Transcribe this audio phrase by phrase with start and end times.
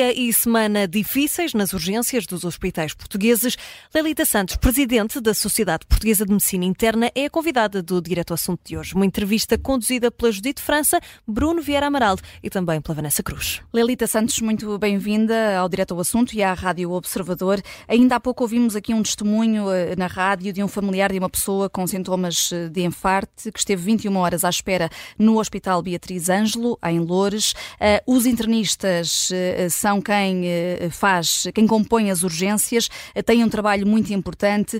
[0.00, 3.58] dia e semana difíceis nas urgências dos hospitais portugueses.
[3.94, 8.60] Lelita Santos, presidente da Sociedade Portuguesa de Medicina Interna, é a convidada do Direto Assunto
[8.64, 8.94] de hoje.
[8.94, 13.60] Uma entrevista conduzida pela Judite França, Bruno Vieira Amaral e também pela Vanessa Cruz.
[13.74, 17.60] Lelita Santos, muito bem-vinda ao Direto ao Assunto e à Rádio Observador.
[17.86, 21.28] Ainda há pouco ouvimos aqui um testemunho eh, na rádio de um familiar de uma
[21.28, 24.88] pessoa com sintomas eh, de enfarte que esteve 21 horas à espera
[25.18, 27.54] no Hospital Beatriz Ângelo, em Loures.
[27.78, 32.88] Eh, os internistas eh, são quem eh, faz, quem compõe as urgências,
[33.26, 34.78] têm um trabalho muito importante.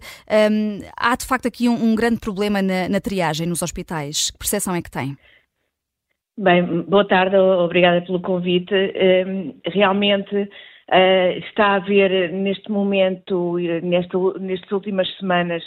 [0.96, 4.30] Há de facto aqui um, grande problema na, na triagem nos hospitais.
[4.30, 5.16] Que percepção é que tem?
[6.38, 8.73] Bem, boa tarde, obrigada pelo convite.
[9.66, 10.48] Realmente
[11.48, 15.62] está a haver neste momento, nestas últimas semanas,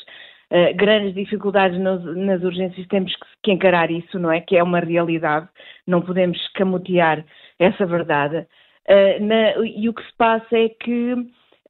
[0.75, 3.13] grandes dificuldades nas urgências, temos
[3.43, 4.39] que encarar isso, não é?
[4.39, 5.47] Que é uma realidade,
[5.85, 7.25] não podemos escamotear
[7.59, 8.47] essa verdade.
[8.89, 11.15] Uh, na, e o que se passa é que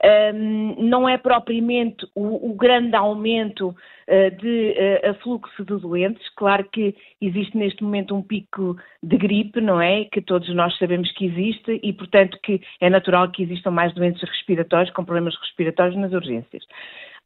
[0.04, 6.28] um, não é propriamente o, o grande aumento uh, de uh, afluxo de doentes.
[6.36, 10.06] Claro que existe neste momento um pico de gripe, não é?
[10.06, 14.22] Que todos nós sabemos que existe e, portanto, que é natural que existam mais doentes
[14.22, 16.64] respiratórios com problemas respiratórios nas urgências.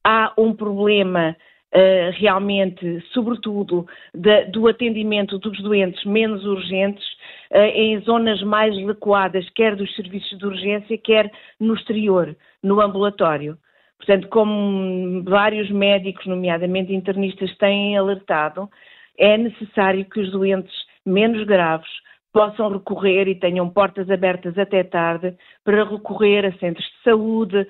[0.03, 1.35] Há um problema
[1.75, 7.05] Uh, realmente, sobretudo, da, do atendimento dos doentes menos urgentes
[7.51, 11.29] uh, em zonas mais adequadas, quer dos serviços de urgência, quer
[11.59, 13.57] no exterior, no ambulatório.
[13.97, 18.69] Portanto, como vários médicos, nomeadamente internistas, têm alertado,
[19.17, 20.73] é necessário que os doentes
[21.05, 21.89] menos graves
[22.33, 25.33] possam recorrer e tenham portas abertas até tarde
[25.63, 27.67] para recorrer a centros de saúde,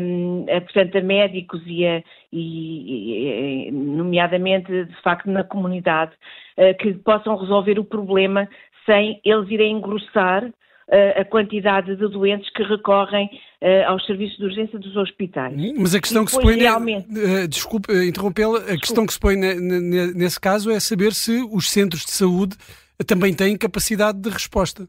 [0.00, 2.02] um, a, portanto, a médicos e, a,
[2.32, 6.12] e, nomeadamente, de facto, na comunidade,
[6.58, 8.48] uh, que possam resolver o problema
[8.84, 14.44] sem eles irem engrossar uh, a quantidade de doentes que recorrem uh, aos serviços de
[14.44, 15.54] urgência dos hospitais.
[15.76, 17.08] Mas a questão que se põe, realmente...
[17.08, 22.04] uh, desculpe interrompê-la, a questão que se põe nesse caso é saber se os centros
[22.04, 22.56] de saúde
[23.04, 24.88] também têm capacidade de resposta.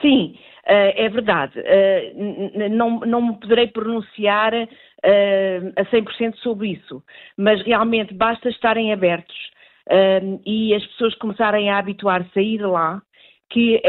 [0.00, 1.52] Sim, eh, é verdade.
[1.56, 2.12] Eh,
[2.70, 7.02] não, não me poderei pronunciar eh, a 100% sobre isso,
[7.36, 9.34] mas realmente basta estarem abertos
[10.46, 13.02] e as pessoas começarem a habituar-se a ir lá,
[13.54, 13.80] que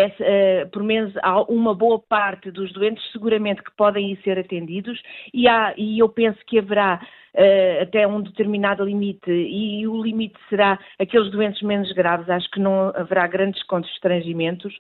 [0.72, 5.02] por menos há uma boa parte dos doentes seguramente que podem ser atendidos
[5.34, 7.02] e, há, e eu penso que haverá
[7.36, 12.60] uh, até um determinado limite e o limite será aqueles doentes menos graves, acho que
[12.60, 14.74] não haverá grandes constrangimentos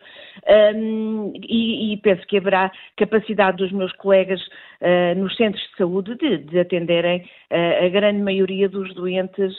[0.75, 6.15] um, e, e, penso que haverá capacidade dos meus colegas uh, nos centros de saúde
[6.15, 7.21] de, de atenderem
[7.51, 9.53] uh, a grande maioria dos doentes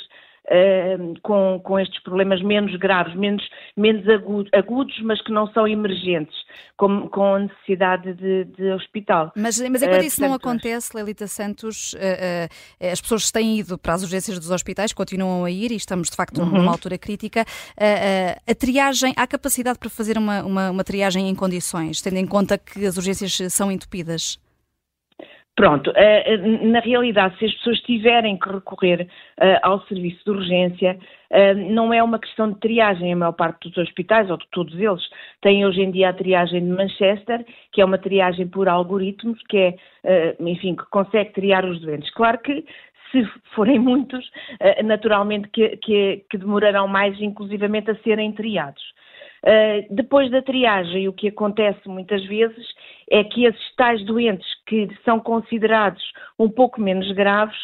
[0.47, 3.43] uh, com, com estes problemas menos graves, menos,
[3.77, 4.05] menos
[4.53, 6.35] agudos, mas que não são emergentes,
[6.77, 9.33] com, com necessidade de, de hospital.
[9.37, 13.95] Mas, mas quando uh, isso não acontece, Lelita Santos, uh, as pessoas têm ido para
[13.95, 16.47] as urgências dos hospitais, continuam a ir e estamos de facto uhum.
[16.47, 17.45] numa altura crítica.
[18.47, 22.59] a triagem, há capacidade para fazer uma, uma, uma triagem em condições, tendo em conta
[22.59, 24.39] que as urgências são entupidas?
[25.57, 29.09] Pronto, eh, eh, na realidade, se as pessoas tiverem que recorrer
[29.41, 30.99] eh, ao serviço de urgência,
[31.71, 33.13] não é uma questão de triagem.
[33.13, 35.03] A maior parte dos hospitais, ou de todos eles,
[35.41, 39.57] têm hoje em dia a triagem de Manchester, que é uma triagem por algoritmos, que
[40.05, 42.09] é, enfim, que consegue triar os doentes.
[42.15, 42.65] Claro que
[43.11, 44.31] se forem muitos,
[44.85, 48.85] naturalmente que, que, que demorarão mais, inclusivamente, a serem triados.
[49.47, 52.67] Uh, depois da triagem, o que acontece muitas vezes
[53.09, 56.03] é que esses tais doentes que são considerados
[56.37, 57.57] um pouco menos graves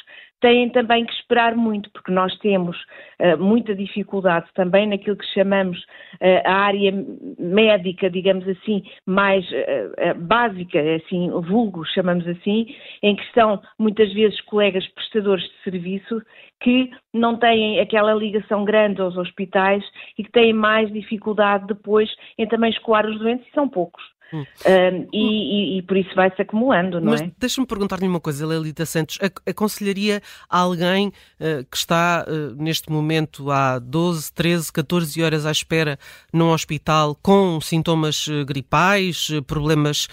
[0.42, 2.76] têm também que esperar muito, porque nós temos
[3.20, 6.92] uh, muita dificuldade também naquilo que chamamos uh, a área
[7.38, 12.66] médica, digamos assim, mais uh, básica, assim, vulgo, chamamos assim,
[13.02, 16.20] em que estão muitas vezes colegas prestadores de serviço
[16.60, 19.84] que não têm aquela ligação grande aos hospitais
[20.18, 24.02] e que têm mais dificuldade depois em também escoar os doentes, e são poucos.
[24.32, 24.44] Hum.
[24.66, 27.30] Um, e, e, e, por isso vai-se acumulando, não Mas é?
[27.38, 29.18] deixa-me perguntar-lhe uma coisa, Lelita Santos.
[29.46, 35.50] Aconselharia a alguém uh, que está uh, neste momento há 12, 13, 14 horas à
[35.50, 35.98] espera
[36.32, 40.08] num hospital com sintomas uh, gripais, problemas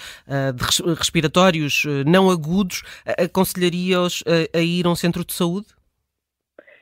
[0.97, 2.83] respiratórios não agudos,
[3.17, 4.23] aconselharia-os
[4.53, 5.67] a ir a um centro de saúde?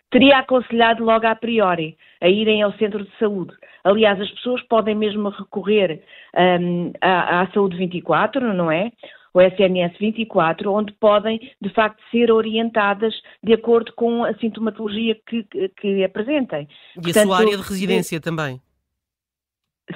[0.09, 3.53] Teria aconselhado logo a priori a irem ao centro de saúde.
[3.83, 6.01] Aliás, as pessoas podem mesmo recorrer
[6.35, 8.91] um, à, à Saúde 24, não é?
[9.37, 13.13] o SNS 24, onde podem, de facto, ser orientadas
[13.43, 16.67] de acordo com a sintomatologia que, que, que apresentem.
[16.97, 18.59] E Portanto, a sua área de residência também?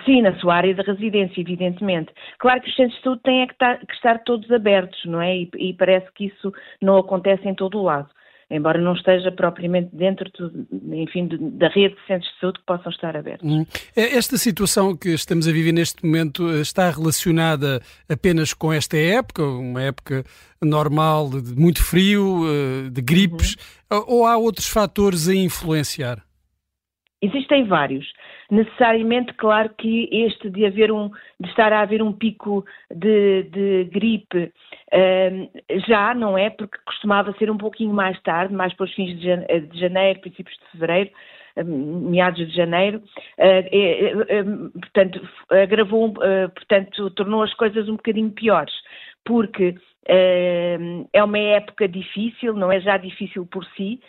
[0.05, 2.13] Sim, na sua área de residência, evidentemente.
[2.37, 5.19] Claro que os centros de saúde têm é que, estar, que estar todos abertos, não
[5.19, 5.35] é?
[5.35, 8.09] E, e, parece que isso não acontece em todo o lado
[8.51, 10.29] embora não esteja propriamente dentro
[10.91, 13.49] enfim, da rede de centros de saúde que possam estar abertos.
[13.49, 13.65] Hum.
[13.95, 18.97] É, esta situação que estamos a viver neste momento eh, está relacionada apenas com esta
[18.97, 20.23] época, uma época
[20.61, 23.55] normal de muito frio, eh, de gripes,
[23.91, 24.03] uhum.
[24.07, 26.23] ou há outros fatores a influenciar?
[27.21, 28.05] Existem vários.
[28.51, 31.09] Necessariamente, claro que este de haver um,
[31.39, 34.51] de estar a haver um pico de, de gripe
[34.91, 39.17] uh, já não é, porque costumava ser um pouquinho mais tarde, mais para os fins
[39.17, 41.11] de janeiro, princípios de fevereiro,
[41.65, 43.01] meados de janeiro,
[43.37, 44.43] é,
[44.79, 48.73] portanto, agravou, portanto, tornou as coisas um bocadinho piores,
[49.25, 49.75] porque
[50.05, 53.99] é uma época difícil, não é já difícil por si,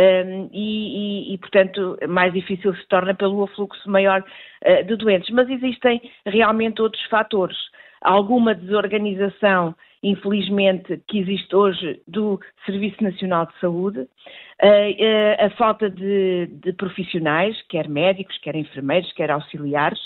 [0.00, 5.28] um, e, e, e, portanto, mais difícil se torna pelo afluxo maior uh, de doentes.
[5.30, 7.56] Mas existem realmente outros fatores.
[8.00, 15.90] Alguma desorganização, infelizmente, que existe hoje do Serviço Nacional de Saúde, uh, uh, a falta
[15.90, 20.00] de, de profissionais, quer médicos, quer enfermeiros, quer auxiliares,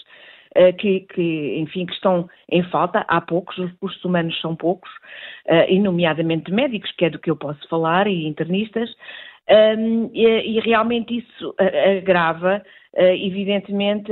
[0.79, 4.89] que, que, enfim, que estão em falta, há poucos, os recursos humanos são poucos,
[5.67, 8.89] e nomeadamente médicos, que é do que eu posso falar, e internistas,
[9.51, 11.55] um, e, e, realmente isso
[11.99, 12.63] agrava,
[12.95, 14.11] uh, evidentemente,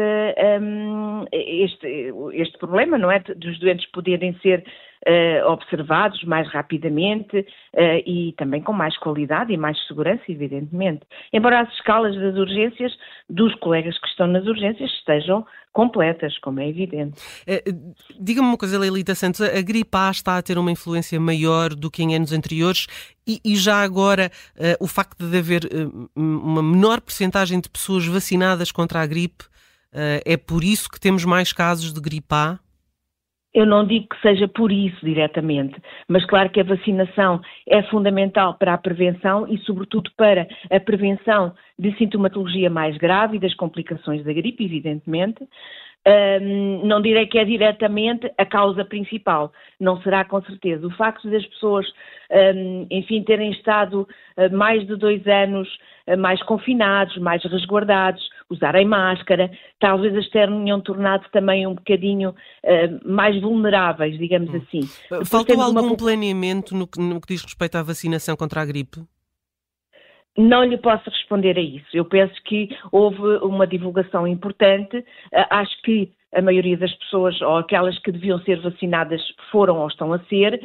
[0.61, 3.19] um, este, este problema, não é?
[3.21, 4.65] Dos doentes poderem ser
[5.07, 11.03] uh, observados mais rapidamente uh, e também com mais qualidade e mais segurança, evidentemente.
[11.33, 12.93] Embora as escalas das urgências
[13.29, 17.21] dos colegas que estão nas urgências estejam completas, como é evidente.
[17.49, 21.75] Uh, Diga-me uma coisa, Leilita Santos, a gripe A está a ter uma influência maior
[21.75, 22.87] do que em anos anteriores
[23.27, 24.31] e, e já agora
[24.81, 25.63] o facto de haver
[26.15, 29.45] uma menor percentagem de pessoas vacinadas contra a gripe
[29.93, 32.59] é por isso que temos mais casos de gripe A?
[33.55, 35.75] Eu não digo que seja por isso diretamente,
[36.09, 41.53] mas claro que a vacinação é fundamental para a prevenção e, sobretudo, para a prevenção
[41.79, 45.47] de sintomatologia mais grave e das complicações da gripe, evidentemente.
[46.05, 50.85] Um, não direi que é diretamente a causa principal, não será com certeza.
[50.85, 51.87] O facto das pessoas,
[52.57, 55.69] um, enfim, terem estado uh, mais de dois anos
[56.09, 59.51] uh, mais confinados, mais resguardados, usarem máscara,
[59.81, 64.57] talvez as tenham tornado também um bocadinho uh, mais vulneráveis, digamos hum.
[64.57, 64.81] assim.
[65.25, 65.97] Faltou algum uma...
[65.97, 69.01] planeamento no que, no que diz respeito à vacinação contra a gripe?
[70.37, 71.89] Não lhe posso responder a isso.
[71.93, 75.05] Eu penso que houve uma divulgação importante.
[75.35, 79.21] Ah, acho que a maioria das pessoas, ou aquelas que deviam ser vacinadas,
[79.51, 80.59] foram ou estão a ser,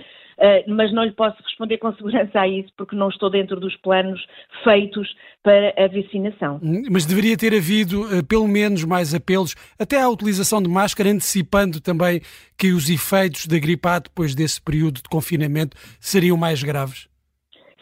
[0.67, 4.23] mas não lhe posso responder com segurança a isso, porque não estou dentro dos planos
[4.63, 5.07] feitos
[5.43, 6.59] para a vacinação.
[6.91, 11.81] Mas deveria ter havido, ah, pelo menos, mais apelos, até à utilização de máscara, antecipando
[11.81, 12.21] também
[12.57, 17.07] que os efeitos da gripe A, depois desse período de confinamento, seriam mais graves?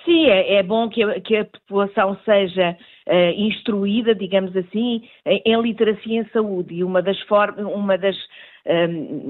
[0.06, 2.78] Sim, é, é bom que a, que a, população seja
[3.08, 6.76] uh, instruída, digamos assim, em, em, literacia em saúde.
[6.76, 8.16] E uma das formas, uma das,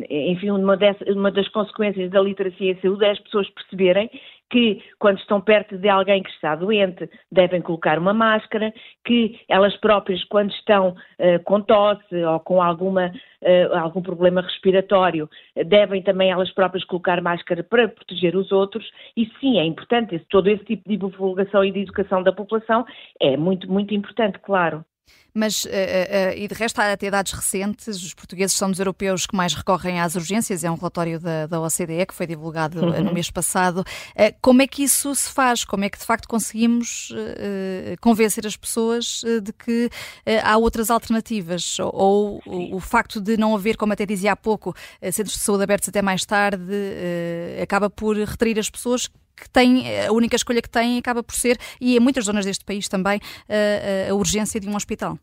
[0.10, 0.78] enfim, uma,
[1.08, 4.10] uma das consequências da literacia em saúde é as pessoas perceberem
[4.50, 9.76] que quando estão perto de alguém que está doente devem colocar uma máscara, que elas
[9.78, 15.30] próprias quando estão uh, com tosse ou com alguma, uh, algum problema respiratório
[15.66, 20.48] devem também elas próprias colocar máscara para proteger os outros e sim, é importante, todo
[20.48, 22.86] esse tipo de divulgação e de educação da população
[23.20, 24.86] é muito, muito importante, claro.
[25.38, 29.26] Mas, uh, uh, e de resto, há até dados recentes, os portugueses são dos europeus
[29.26, 33.04] que mais recorrem às urgências, é um relatório da, da OCDE que foi divulgado uhum.
[33.04, 33.80] no mês passado.
[33.80, 35.66] Uh, como é que isso se faz?
[35.66, 37.12] Como é que, de facto, conseguimos
[38.00, 39.90] convencer as pessoas de que
[40.44, 41.78] há outras alternativas?
[41.80, 44.74] Ou, ou o facto de não haver, como até dizia há pouco,
[45.12, 46.64] centros de saúde abertos até mais tarde,
[47.62, 51.58] acaba por retrair as pessoas que têm, a única escolha que têm acaba por ser,
[51.80, 55.18] e em muitas zonas deste país também, a, a urgência de um hospital.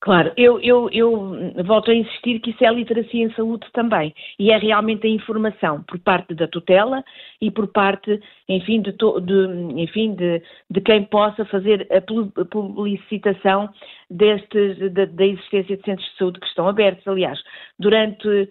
[0.00, 4.14] Claro, eu, eu, eu, volto a insistir que isso é a literacia em saúde também
[4.38, 7.02] e é realmente a informação por parte da tutela
[7.40, 10.40] e por parte, enfim, de, de enfim, de,
[10.70, 13.68] de, quem possa fazer a publicitação
[14.08, 17.06] destes, da existência de centros de saúde que estão abertos.
[17.08, 17.40] Aliás,
[17.76, 18.48] durante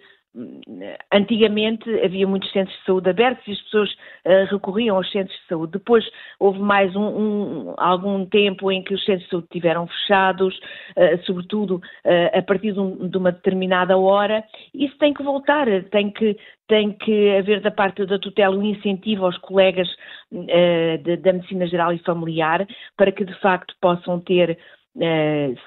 [1.12, 5.46] antigamente havia muitos centros de saúde abertos e as pessoas uh, recorriam aos centros de
[5.46, 5.72] saúde.
[5.72, 6.04] Depois
[6.38, 10.56] houve mais um, um, algum tempo em que os centros de saúde estiveram fechados,
[10.96, 14.44] uh, sobretudo uh, a partir de, um, de, uma determinada hora.
[14.74, 16.36] Isso tem que voltar, tem que,
[16.68, 19.88] tem que haver da parte da tutela um incentivo aos colegas
[20.30, 22.66] de, da medicina geral e familiar
[22.96, 24.58] para que de facto possam ter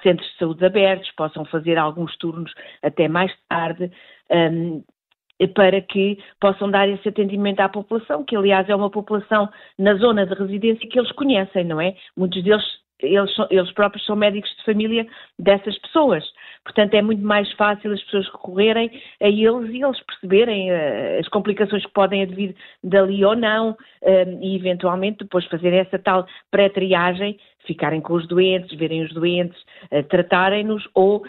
[0.04, 2.52] centros de saúde abertos, possam fazer alguns turnos
[2.84, 3.92] até mais tarde.
[4.32, 4.84] Um,
[5.56, 10.26] para que possam dar esse atendimento à população, que aliás é uma população na zona
[10.26, 11.96] de residência que eles conhecem, não é?
[12.16, 12.64] Muitos deles
[13.04, 15.08] eles, eles, próprios são médicos de família
[15.38, 16.24] dessas pessoas.
[16.64, 21.28] Portanto, é muito mais fácil as pessoas recorrerem a eles e eles perceberem uh, as
[21.30, 27.40] complicações que podem advir dali ou não uh, e, eventualmente, depois fazer essa tal pré-triagem
[27.66, 29.60] ficarem com os doentes, verem os doentes,
[29.92, 31.24] uh, tratarem-nos ou, uh,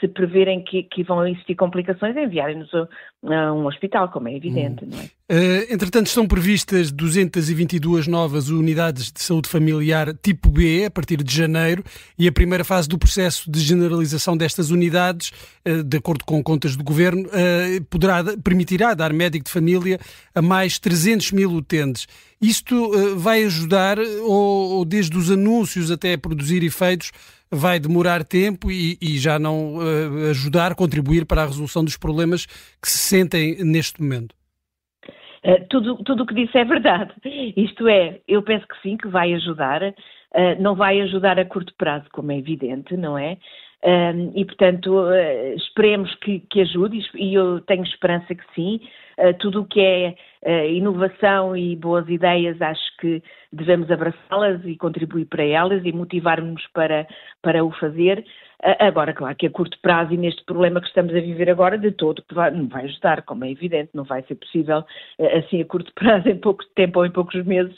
[0.00, 2.88] se preverem que, que, vão existir complicações, enviarem-nos a,
[3.26, 4.88] a, um hospital, como é evidente, hum.
[4.90, 5.04] não é?
[5.30, 11.34] Uh, entretanto, estão previstas 222 novas unidades de saúde familiar tipo B a partir de
[11.34, 11.84] janeiro
[12.18, 15.30] e a primeira fase do processo de generalização destas unidades,
[15.84, 17.28] de acordo com contas do governo,
[17.90, 19.98] poderá, permitirá dar médico de família
[20.34, 22.06] a mais 300 mil utentes.
[22.40, 27.10] Isto vai ajudar, ou, ou desde os anúncios até produzir efeitos
[27.50, 32.46] vai demorar tempo e, e já não uh, ajudar, contribuir para a resolução dos problemas
[32.46, 34.34] que se sentem neste momento?
[35.44, 37.12] Uh, tudo, tudo o que disse é verdade.
[37.56, 39.82] Isto é, eu penso que sim, que vai ajudar.
[39.82, 43.38] Uh, não vai ajudar a curto prazo, como é evidente, não é?
[43.84, 48.80] Um, e, portanto, uh, esperemos que, que, ajude, e eu tenho esperança que sim.
[49.16, 54.76] Uh, tudo o que é uh, inovação e boas ideias, acho que devemos abraçá-las e
[54.76, 57.06] contribuir para elas e motivar-nos para,
[57.40, 58.24] para o fazer.
[58.80, 61.92] agora, claro que a curto prazo e neste problema que estamos a viver agora, de
[61.92, 64.84] todo, vai, não vai ajudar, como é evidente, não vai ser possível,
[65.36, 67.76] assim, a curto prazo, em pouco tempo ou em poucos meses,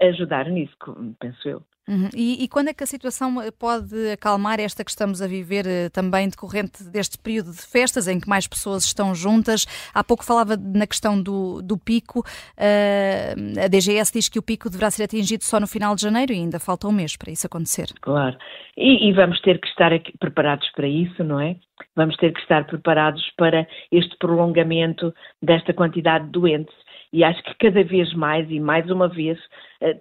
[0.00, 0.76] ajudar nisso,
[1.20, 1.75] penso eu.
[1.88, 2.08] Uhum.
[2.16, 5.64] E, e, quando é que a situação eh, pode acalmar esta que estamos a viver
[5.66, 9.66] eh, também decorrente deste período de festas em que mais pessoas estão juntas?
[9.94, 12.20] Há pouco falava na questão do, do pico.
[12.58, 16.32] Uh, a DGS diz que o pico deverá ser atingido só no final de janeiro
[16.32, 17.86] e ainda falta um mês para isso acontecer.
[18.00, 18.36] Claro.
[18.76, 21.54] E, e vamos ter que estar aqui, preparados para isso, não é?
[21.94, 26.74] Vamos ter que estar preparados para este prolongamento desta quantidade de doentes.
[27.12, 29.38] E acho que cada vez mais, e mais uma vez,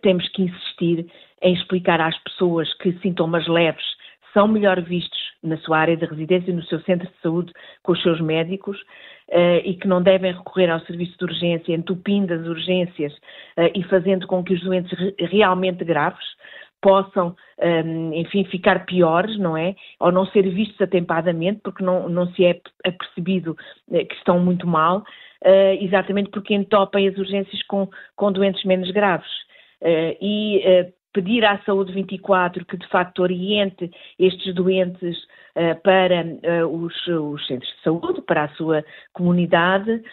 [0.02, 1.06] temos que insistir
[1.46, 3.86] em explicar às pessoas que sintomas leves
[4.34, 8.02] são melhor vistos na sua área de residência, no seu centro de saúde, com os
[8.02, 8.78] seus médicos,
[9.30, 13.84] uh, e que não devem recorrer ao serviço de urgência, entupindo as urgências uh, e
[13.84, 16.26] fazendo com que os doentes re realmente graves
[16.82, 19.74] possam, ehm, enfim, ficar piores, não é?
[20.00, 24.68] Ou não ser vistos atempadamente, porque não, não se é apercebido uh, que estão muito
[24.68, 25.04] mal,
[25.80, 29.30] exatamente porque entopem as urgências com, com doentes menos graves.
[30.20, 35.18] E pedir à Saúde 24 que de facto oriente estes doentes
[35.56, 40.04] uh, para uh, os, os, centros de saúde, para a sua comunidade,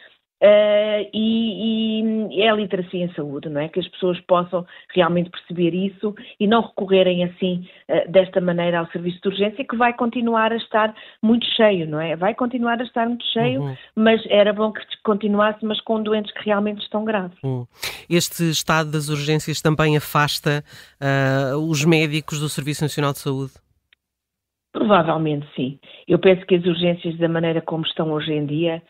[0.42, 3.68] Uh, e, e, é a literacia em saúde, não é?
[3.68, 8.88] Que as pessoas possam realmente perceber isso e não recorrerem assim, uh, desta maneira, ao
[8.88, 12.16] serviço de urgência, que vai continuar a estar muito cheio, não é?
[12.16, 13.76] Vai continuar a estar muito cheio, uhum.
[13.94, 17.38] mas era bom que continuasse, mas com doentes que realmente estão graves.
[17.44, 17.64] Uhum.
[18.10, 20.64] Este estado das urgências também afasta
[21.00, 23.52] uh, os médicos do Serviço Nacional de Saúde?
[24.72, 25.78] Provavelmente sim.
[26.08, 28.82] Eu penso que as urgências, da maneira como estão hoje em dia,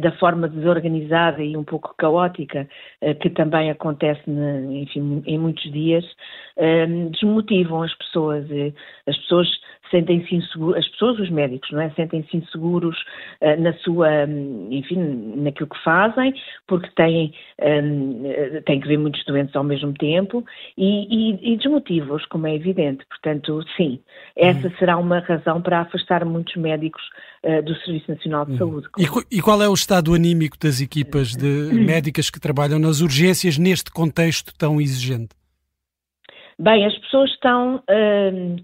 [0.00, 2.68] da forma desorganizada e um pouco caótica,
[3.02, 4.22] uh, que também acontece,
[4.70, 6.04] enfim, em muitos dias,
[6.56, 8.46] uh, desmotivam as pessoas.
[9.06, 9.48] as pessoas
[9.90, 11.90] sentem-se inseguros, as pessoas, os médicos, não é?
[11.90, 12.96] Sentem-se inseguros
[13.40, 14.24] uh, na sua,
[14.70, 16.34] enfim, naquilo que fazem,
[16.66, 18.22] porque têm, um,
[18.64, 20.44] têm que ver muitos doentes ao mesmo tempo
[20.76, 23.04] e, e, e desmotiva-os, como é evidente.
[23.08, 24.00] Portanto, sim,
[24.36, 24.74] essa uhum.
[24.78, 27.02] será uma razão para afastar muitos médicos
[27.44, 28.58] uh, do Serviço Nacional de uhum.
[28.58, 28.88] Saúde.
[28.98, 31.84] E, e, qual é o estado anímico das equipas de uhum.
[31.84, 35.30] médicas que trabalham nas urgências neste contexto tão exigente?
[36.58, 37.76] Bem, as pessoas estão.
[37.88, 38.56] Uh,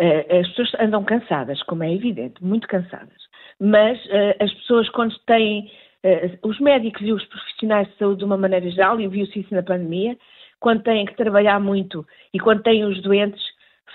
[0.00, 3.30] as pessoas andam cansadas, como é evidente, muito cansadas.
[3.60, 5.70] Mas uh, as pessoas, quando têm.
[6.02, 9.54] Uh, os médicos e os profissionais de saúde, de uma maneira geral, e viu-se isso
[9.54, 10.16] na pandemia,
[10.58, 13.42] quando têm que trabalhar muito e quando têm os doentes,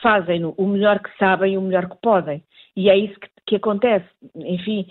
[0.04, 2.44] fazem o melhor que sabem o melhor que podem.
[2.76, 4.06] E é isso que, que, acontece.
[4.36, 4.86] Enfim,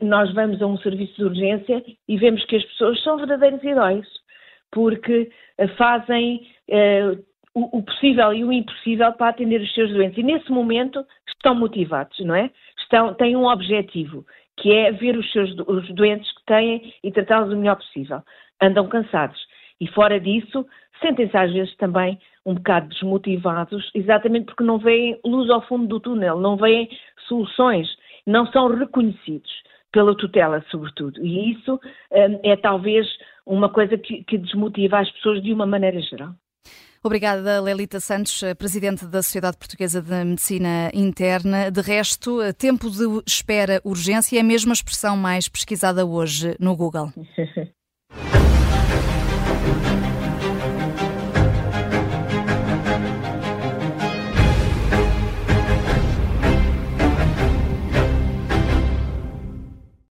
[0.00, 4.06] nós vamos a um serviço de urgência e vemos que as pessoas são verdadeiros heróis,
[4.70, 5.28] porque
[5.76, 6.46] fazem
[7.54, 10.18] o, possível e o impossível para atender os seus doentes.
[10.18, 12.50] E nesse momento estão motivados, não é?
[12.78, 14.24] Estão, têm um objetivo,
[14.56, 18.22] que é ver os seus os doentes que têm e tratá-los o melhor possível.
[18.62, 19.40] Andam cansados.
[19.80, 20.66] E fora disso,
[21.00, 26.00] sentem-se às vezes também um bocado desmotivados, exatamente porque não veem luz ao fundo do
[26.00, 26.88] túnel, não veem
[27.26, 27.88] soluções,
[28.26, 29.50] não são reconhecidos
[29.92, 31.24] pela tutela, sobretudo.
[31.24, 33.06] E isso hum, é talvez
[33.44, 36.34] uma coisa que, que desmotiva as pessoas de uma maneira geral.
[37.02, 41.70] Obrigada, Lelita Santos, Presidente da Sociedade Portuguesa de Medicina Interna.
[41.70, 47.10] De resto, tempo de espera urgência é a mesma expressão mais pesquisada hoje no Google.